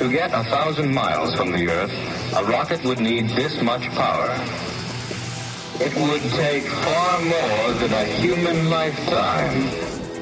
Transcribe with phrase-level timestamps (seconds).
[0.00, 1.92] To get a thousand miles from the Earth,
[2.34, 4.30] a rocket would need this much power.
[5.78, 9.68] It would take far more than a human lifetime.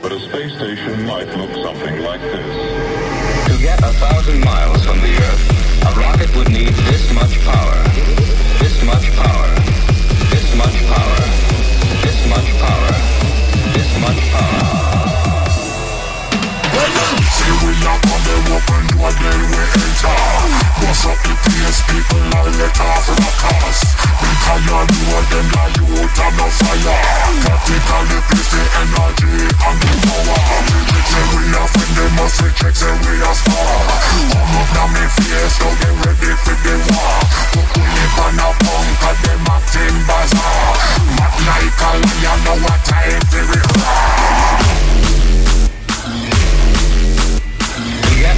[0.02, 3.54] But a space station might look something like this.
[3.54, 7.79] To get a thousand miles from the Earth, a rocket would need this much power.
[8.58, 9.48] This much power.
[10.34, 11.20] This much power.
[12.02, 12.92] This much power.
[13.79, 15.07] This much power.
[17.48, 20.20] See we on the open door, then we enter.
[20.84, 23.79] Bust up the place, people all let off rockers.
[24.20, 27.00] We tired, are them like you out of no fire.
[27.48, 30.44] Practically place the energy and the power.
[31.08, 33.80] Say we are friend, they must reject, say we are star.
[34.28, 37.17] Come up now me face, now get ready for the war.
[37.56, 40.69] Put we on a punk, and them acting bazaar.
[41.17, 44.88] Mad like a lion, know what time for To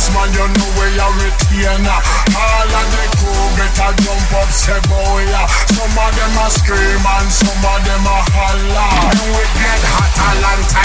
[0.00, 2.00] place man you know where you retainer
[2.32, 5.44] All of the crew a jump up say bow ya
[5.76, 10.30] Some of them a scream some of them a holler When we get hot a
[10.40, 10.79] long time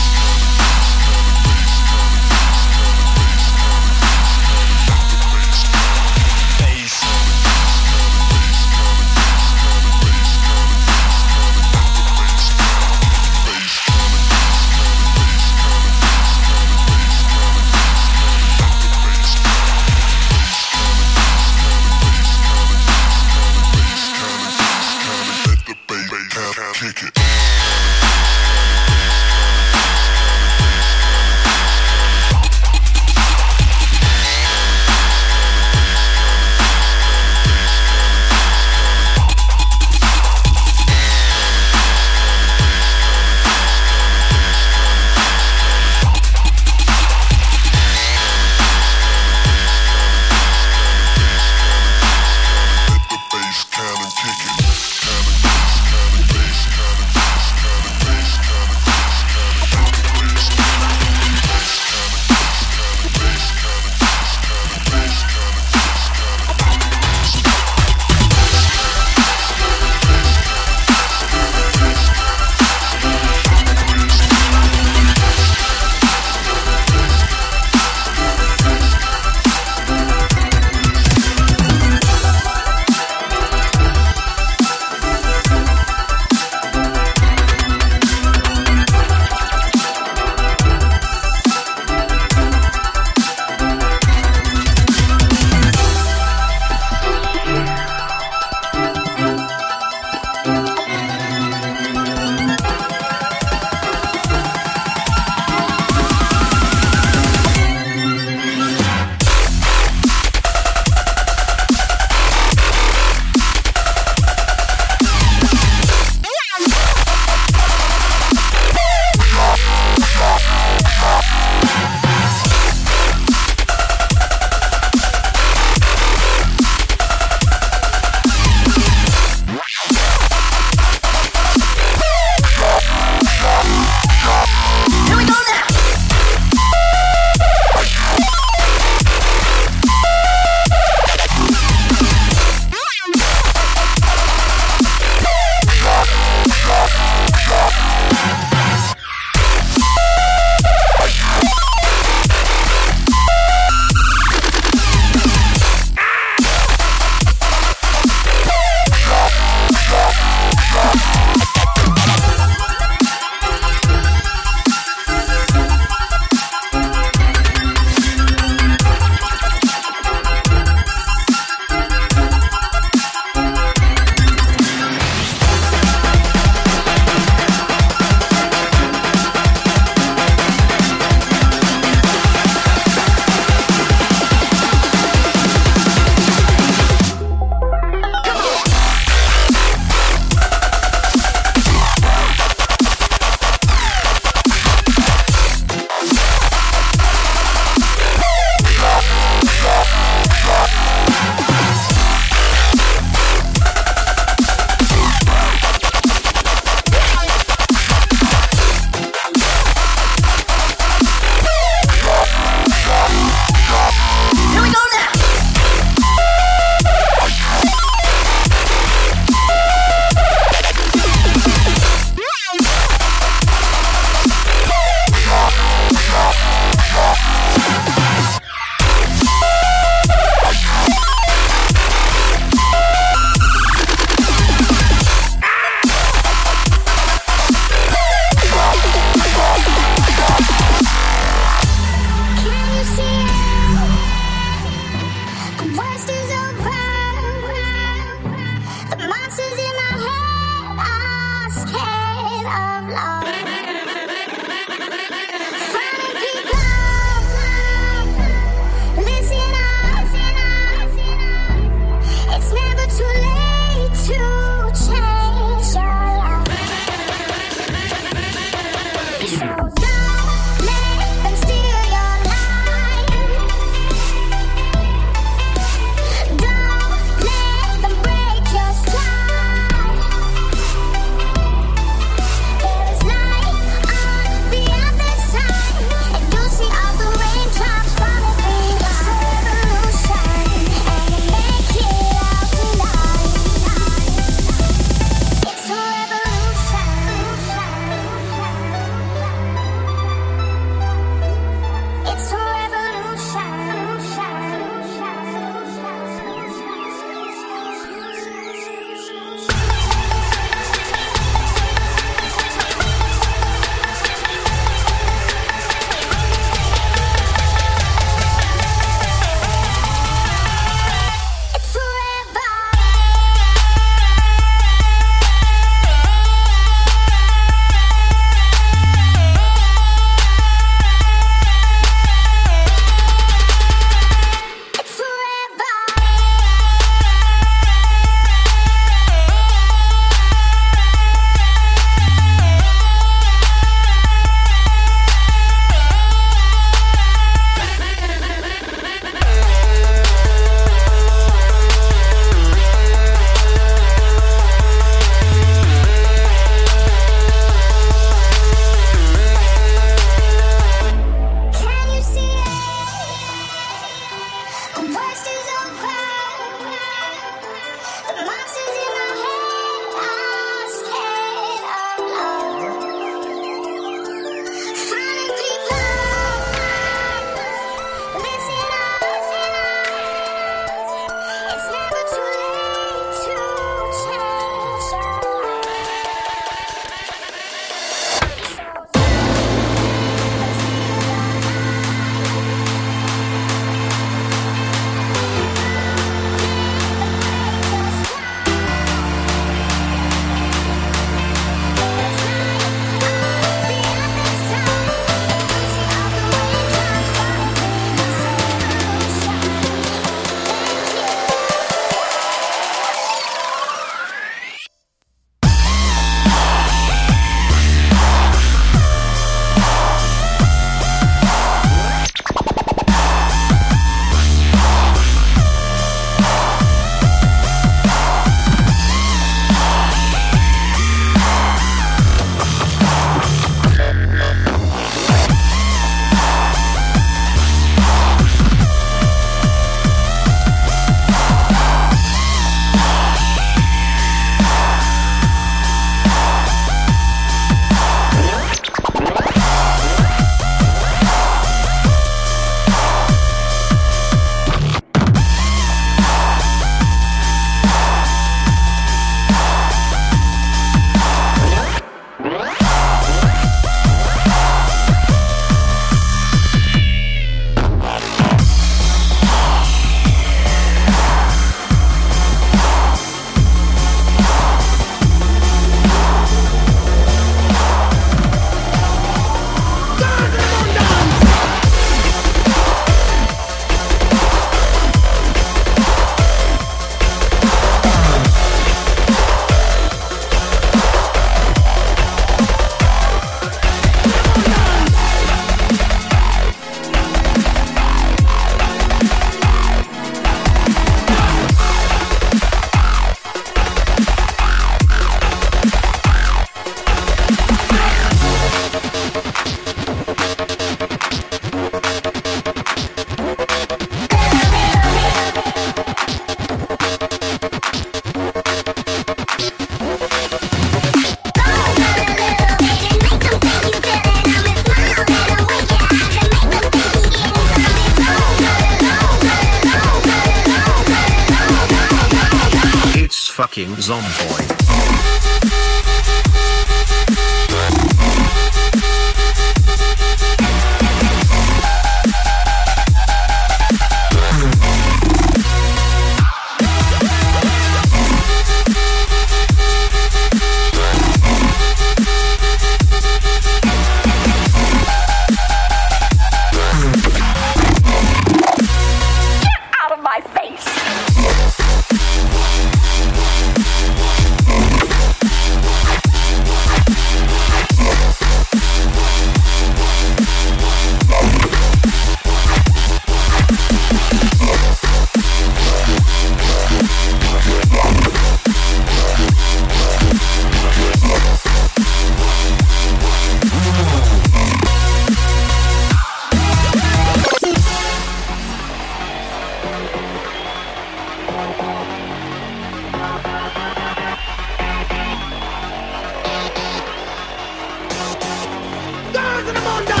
[599.53, 600.00] to the moon.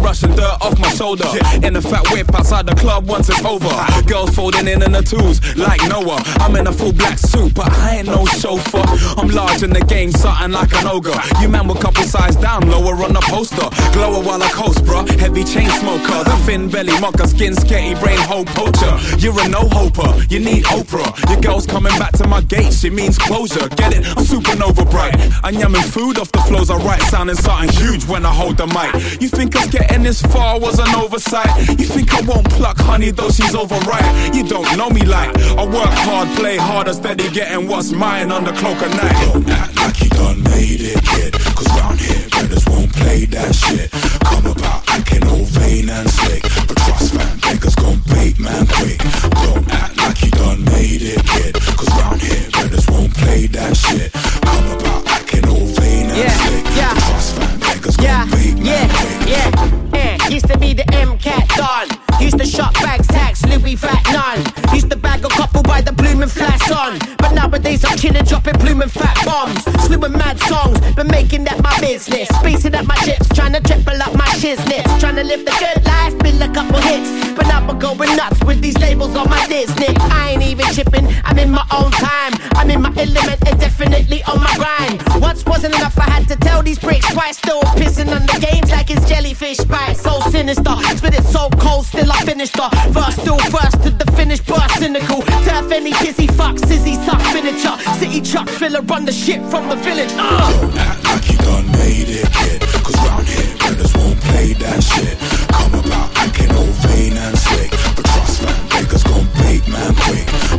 [0.00, 0.59] Brushing dirt
[1.00, 3.72] In a fat whip outside the club once it's over.
[4.04, 6.20] Girls folding in in the twos like Noah.
[6.44, 8.84] I'm in a full black suit, but I ain't no chauffeur.
[9.16, 11.16] I'm large in the game, something like an ogre.
[11.40, 13.64] You man were couple size down, lower on the poster.
[13.94, 15.08] Glower while I coast, bruh.
[15.18, 18.92] Heavy chain smoker, the thin belly mocker, skin sketty, brain hole poacher.
[19.16, 21.16] You're a no hoper, you need Oprah.
[21.30, 23.68] Your girl's coming back to my gate, she means closure.
[23.70, 24.06] Get it?
[24.06, 25.16] I'm supernova bright.
[25.42, 28.66] I'm yamming food off the flows I write, sounding something huge when I hold the
[28.66, 28.92] mic.
[29.22, 31.48] You think us getting this far was an oversight?
[31.78, 34.34] You think I won't pluck honey though she's overripe?
[34.34, 38.44] You don't know me like I work hard, play harder, steady getting what's mine on
[38.44, 39.16] the cloak of night.
[39.32, 41.32] Don't act like you done made it, kid.
[41.54, 43.90] Cause round here, brothers won't play that shit.
[44.24, 46.42] Come about acting all vain and slick.
[46.68, 48.98] But trust man, beggars gon' bait man quick.
[49.44, 51.54] Don't act like you done made it, kid.
[51.76, 54.12] Cause round here, brothers won't play that shit.
[54.12, 56.64] Come about acting all vain and Yeah, slick.
[56.76, 56.94] yeah.
[56.94, 59.28] But trust man, beggars Yeah, gon' bait man yeah, quick.
[59.28, 59.89] yeah.
[60.30, 61.88] Used to be the MCAT Don.
[62.22, 64.72] Used to shop bags, tax, Louis Fat none.
[64.72, 65.92] Used to bag a couple by the
[66.28, 66.98] flats on.
[67.18, 69.62] But nowadays I'm chillin', dropping bloomin' fat bombs.
[69.86, 72.28] Slewing mad songs, been making that my business.
[72.28, 74.88] Spacing up my chips, trying to triple up my shiznits.
[75.00, 77.08] Trying to live the good life, build a couple hits.
[77.36, 79.94] But now I'm going nuts with these labels on my Disney.
[79.96, 82.32] I ain't even chipping, I'm in my own time.
[82.56, 85.02] I'm in my element and definitely on my grind.
[85.22, 87.38] Once wasn't enough, I had to tell these pricks twice.
[87.38, 89.96] Still pissing on the games like it's jellyfish bite.
[89.96, 92.70] So sinister, spit it so cold, still I finished her.
[92.92, 95.22] First, still first to the finish, burst cynical.
[95.46, 97.78] Turf any pissy fuck, sizzy suck miniature.
[97.98, 100.12] City truck filler, run the shit from the village.
[100.12, 100.60] Uh.
[100.60, 102.60] Don't act like you done made it, kid.
[102.84, 105.16] Cause round here, brothers won't play that shit.
[105.56, 107.70] Come about acting all vain and slick.
[107.96, 110.49] But trust man, beggars gon' bait man quick.